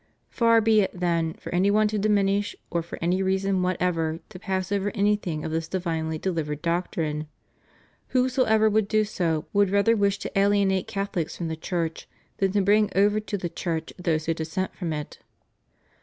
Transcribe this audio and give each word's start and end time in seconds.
* 0.15 0.29
Far 0.31 0.61
be 0.61 0.81
it, 0.81 0.99
then, 0.99 1.33
for 1.35 1.53
any 1.53 1.69
one 1.69 1.87
to 1.89 1.99
diminish 1.99 2.55
or 2.71 2.81
for 2.81 2.97
any 3.03 3.21
reason 3.21 3.61
what 3.61 3.79
ever 3.79 4.17
to 4.29 4.39
pass 4.39 4.71
over 4.71 4.89
anything 4.95 5.45
of 5.45 5.51
this 5.51 5.67
divinely 5.67 6.17
delivered 6.17 6.63
doc 6.63 6.89
trine; 6.91 7.27
whosoever 8.07 8.67
would 8.67 8.87
do 8.87 9.03
so, 9.05 9.45
would 9.53 9.69
rather 9.69 9.95
wish 9.95 10.17
to 10.17 10.35
alienate 10.35 10.87
Catholics 10.87 11.37
from 11.37 11.49
the 11.49 11.55
Church 11.55 12.09
than 12.37 12.51
to 12.53 12.63
bring 12.63 12.89
over 12.95 13.19
to 13.19 13.37
the 13.37 13.47
Church 13.47 13.93
those 13.99 14.25
who 14.25 14.33
dissent 14.33 14.73
from 14.75 14.91
it. 14.91 15.19